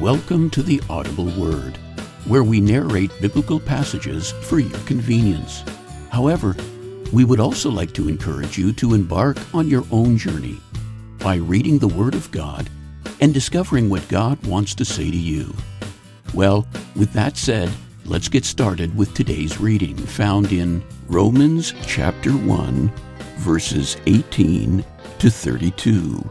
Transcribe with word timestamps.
Welcome 0.00 0.50
to 0.50 0.62
the 0.62 0.82
Audible 0.90 1.30
Word, 1.40 1.78
where 2.26 2.44
we 2.44 2.60
narrate 2.60 3.10
biblical 3.18 3.58
passages 3.58 4.32
for 4.32 4.58
your 4.58 4.78
convenience. 4.80 5.64
However, 6.10 6.54
we 7.14 7.24
would 7.24 7.40
also 7.40 7.70
like 7.70 7.94
to 7.94 8.06
encourage 8.06 8.58
you 8.58 8.74
to 8.74 8.92
embark 8.92 9.38
on 9.54 9.68
your 9.68 9.84
own 9.90 10.18
journey 10.18 10.60
by 11.18 11.36
reading 11.36 11.78
the 11.78 11.88
Word 11.88 12.14
of 12.14 12.30
God 12.30 12.68
and 13.22 13.32
discovering 13.32 13.88
what 13.88 14.06
God 14.08 14.44
wants 14.46 14.74
to 14.74 14.84
say 14.84 15.10
to 15.10 15.16
you. 15.16 15.54
Well, 16.34 16.68
with 16.94 17.14
that 17.14 17.38
said, 17.38 17.72
let's 18.04 18.28
get 18.28 18.44
started 18.44 18.94
with 18.94 19.14
today's 19.14 19.58
reading 19.58 19.96
found 19.96 20.52
in 20.52 20.84
Romans 21.06 21.72
chapter 21.86 22.32
1, 22.32 22.92
verses 23.38 23.96
18 24.04 24.84
to 25.20 25.30
32. 25.30 26.30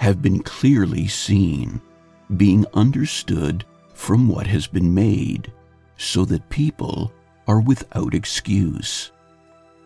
have 0.00 0.22
been 0.22 0.42
clearly 0.42 1.06
seen, 1.06 1.78
being 2.38 2.64
understood 2.72 3.66
from 3.92 4.26
what 4.26 4.46
has 4.46 4.66
been 4.66 4.94
made, 4.94 5.52
so 5.98 6.24
that 6.24 6.48
people 6.48 7.12
are 7.46 7.60
without 7.60 8.14
excuse. 8.14 9.12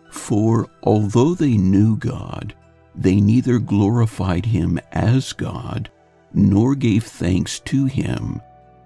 For 0.09 0.69
although 0.83 1.35
they 1.35 1.57
knew 1.57 1.97
God, 1.97 2.55
they 2.95 3.19
neither 3.19 3.59
glorified 3.59 4.45
him 4.45 4.79
as 4.93 5.33
God, 5.33 5.91
nor 6.33 6.75
gave 6.75 7.03
thanks 7.03 7.59
to 7.71 7.83
him, 7.83 8.41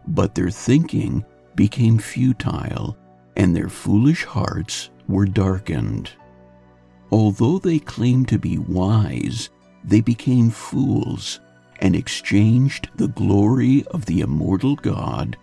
but 0.07 0.33
their 0.33 0.49
thinking 0.49 1.23
became 1.53 1.99
futile, 1.99 2.97
and 3.35 3.55
their 3.55 3.69
foolish 3.69 4.25
hearts 4.25 4.89
were 5.07 5.27
darkened. 5.27 6.09
Although 7.11 7.59
they 7.59 7.77
claimed 7.77 8.29
to 8.29 8.39
be 8.39 8.57
wise, 8.57 9.51
they 9.89 10.01
became 10.01 10.51
fools 10.51 11.39
and 11.79 11.95
exchanged 11.95 12.89
the 12.95 13.07
glory 13.07 13.83
of 13.87 14.05
the 14.05 14.21
immortal 14.21 14.75
God 14.75 15.35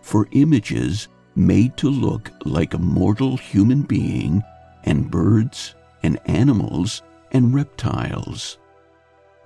for 0.00 0.26
images 0.32 1.08
made 1.36 1.76
to 1.76 1.90
look 1.90 2.30
like 2.46 2.72
a 2.72 2.78
mortal 2.78 3.36
human 3.36 3.82
being 3.82 4.42
and 4.84 5.10
birds 5.10 5.74
and 6.02 6.18
animals 6.24 7.02
and 7.32 7.54
reptiles. 7.54 8.58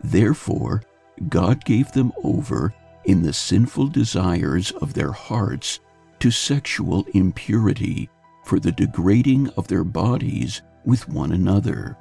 Therefore, 0.02 0.82
God 1.28 1.64
gave 1.64 1.90
them 1.92 2.12
over 2.22 2.72
in 3.06 3.22
the 3.22 3.32
sinful 3.32 3.88
desires 3.88 4.70
of 4.70 4.94
their 4.94 5.12
hearts 5.12 5.80
to 6.20 6.30
sexual 6.30 7.04
impurity 7.12 8.08
for 8.44 8.60
the 8.60 8.72
degrading 8.72 9.48
of 9.56 9.66
their 9.66 9.84
bodies 9.84 10.62
with 10.84 11.08
one 11.08 11.32
another 11.32 11.96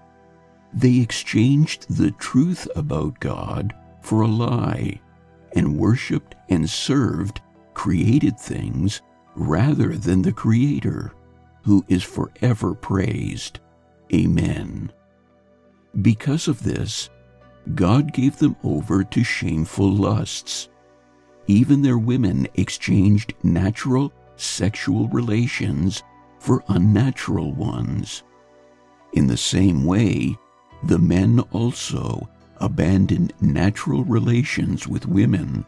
they 0.74 1.00
exchanged 1.00 1.86
the 1.98 2.12
truth 2.12 2.68
about 2.76 3.20
God 3.20 3.74
for 4.02 4.22
a 4.22 4.28
lie 4.28 5.00
and 5.56 5.78
worshiped 5.78 6.36
and 6.50 6.70
served 6.70 7.42
created 7.74 8.40
things 8.40 9.02
rather 9.36 9.96
than 9.96 10.22
the 10.22 10.32
Creator, 10.32 11.14
who 11.64 11.84
is 11.88 12.04
forever 12.04 12.74
praised. 12.74 13.60
Amen. 14.14 14.92
Because 16.02 16.48
of 16.48 16.64
this, 16.64 17.10
God 17.76 18.14
gave 18.14 18.38
them 18.38 18.56
over 18.64 19.04
to 19.04 19.24
shameful 19.24 19.92
lusts. 19.92 20.70
Even 21.48 21.82
their 21.82 21.98
women 21.98 22.48
exchanged 22.56 23.34
natural 23.44 24.14
sexual 24.36 25.08
relations 25.10 26.04
for 26.40 26.64
unnatural 26.68 27.54
ones. 27.54 28.24
In 29.14 29.28
the 29.28 29.38
same 29.38 29.86
way, 29.86 30.36
the 30.86 31.00
men 31.00 31.40
also 31.52 32.28
abandoned 32.58 33.34
natural 33.42 34.04
relations 34.04 34.88
with 34.88 35.06
women 35.06 35.66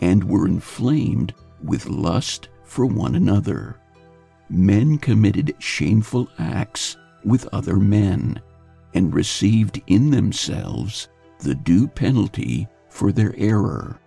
and 0.00 0.24
were 0.24 0.46
inflamed 0.46 1.34
with 1.62 1.86
lust 1.86 2.48
for 2.64 2.86
one 2.86 3.14
another. 3.14 3.76
Men 4.48 4.98
committed 4.98 5.54
shameful 5.58 6.28
acts 6.38 6.96
with 7.24 7.48
other 7.52 7.76
men 7.76 8.40
and 8.94 9.14
received 9.14 9.80
in 9.86 10.10
themselves 10.10 11.08
the 11.40 11.54
due 11.54 11.88
penalty 11.88 12.68
for 12.88 13.12
their 13.12 13.34
error. 13.36 13.98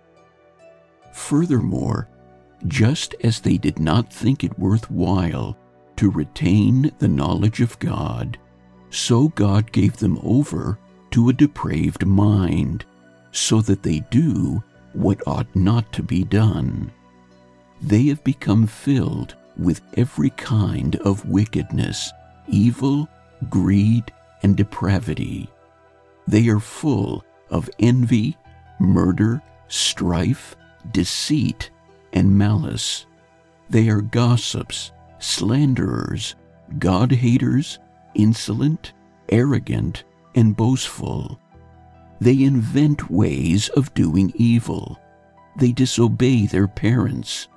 Furthermore, 1.12 2.08
just 2.66 3.14
as 3.22 3.40
they 3.40 3.58
did 3.58 3.78
not 3.78 4.12
think 4.12 4.42
it 4.42 4.58
worthwhile 4.58 5.56
to 5.96 6.10
retain 6.10 6.92
the 6.98 7.08
knowledge 7.08 7.60
of 7.60 7.78
God, 7.78 8.38
so 8.90 9.28
God 9.28 9.72
gave 9.72 9.96
them 9.96 10.18
over 10.22 10.78
to 11.10 11.28
a 11.28 11.32
depraved 11.32 12.06
mind, 12.06 12.84
so 13.32 13.60
that 13.62 13.82
they 13.82 14.00
do 14.10 14.62
what 14.92 15.26
ought 15.26 15.54
not 15.54 15.92
to 15.92 16.02
be 16.02 16.24
done. 16.24 16.90
They 17.80 18.04
have 18.04 18.24
become 18.24 18.66
filled 18.66 19.36
with 19.56 19.80
every 19.96 20.30
kind 20.30 20.96
of 20.96 21.28
wickedness, 21.28 22.10
evil, 22.48 23.08
greed, 23.48 24.12
and 24.42 24.56
depravity. 24.56 25.48
They 26.26 26.48
are 26.48 26.60
full 26.60 27.24
of 27.50 27.70
envy, 27.78 28.36
murder, 28.78 29.42
strife, 29.68 30.56
deceit, 30.92 31.70
and 32.12 32.36
malice. 32.36 33.06
They 33.70 33.88
are 33.88 34.00
gossips, 34.00 34.92
slanderers, 35.18 36.34
God 36.78 37.12
haters, 37.12 37.78
insolent, 38.18 38.92
arrogant, 39.30 40.04
and 40.34 40.54
boastful. 40.56 41.40
They 42.20 42.42
invent 42.42 43.10
ways 43.10 43.68
of 43.70 43.94
doing 43.94 44.32
evil. 44.34 45.00
They 45.56 45.72
disobey 45.72 46.46
their 46.46 46.68
parents. 46.68 47.48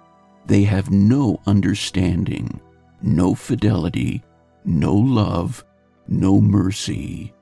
They 0.46 0.64
have 0.64 0.92
no 0.92 1.42
understanding, 1.46 2.62
no 3.02 3.36
fidelity, 3.36 4.24
no 4.64 4.94
love, 4.94 5.66
no 6.08 6.40
mercy. 6.40 7.34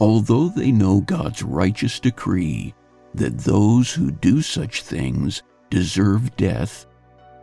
Although 0.00 0.48
they 0.48 0.72
know 0.72 1.00
God's 1.00 1.42
righteous 1.42 2.00
decree 2.00 2.74
that 3.14 3.38
those 3.38 3.92
who 3.92 4.10
do 4.10 4.42
such 4.42 4.82
things 4.82 5.42
deserve 5.70 6.36
death, 6.36 6.86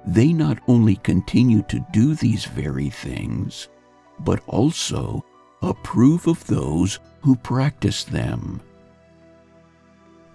they 0.05 0.33
not 0.33 0.59
only 0.67 0.95
continue 0.97 1.61
to 1.63 1.85
do 1.91 2.15
these 2.15 2.45
very 2.45 2.89
things, 2.89 3.69
but 4.19 4.41
also 4.47 5.23
approve 5.61 6.27
of 6.27 6.45
those 6.47 6.99
who 7.21 7.35
practice 7.35 8.03
them. 8.03 8.61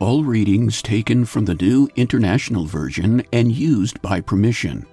All 0.00 0.24
readings 0.24 0.82
taken 0.82 1.24
from 1.24 1.44
the 1.44 1.54
New 1.54 1.88
International 1.96 2.64
Version 2.64 3.22
and 3.32 3.52
used 3.52 4.02
by 4.02 4.20
permission. 4.20 4.86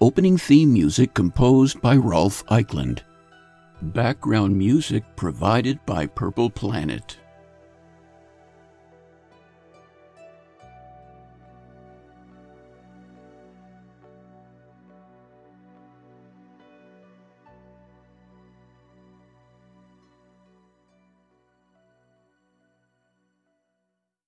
Opening 0.00 0.36
theme 0.36 0.72
music 0.72 1.14
composed 1.14 1.80
by 1.80 1.96
Rolf 1.96 2.44
Eichland. 2.46 3.00
Background 3.82 4.56
music 4.56 5.04
provided 5.14 5.78
by 5.86 6.06
Purple 6.06 6.50
Planet. 6.50 7.16